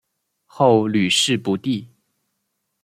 [0.47, 1.87] 后屡试不第。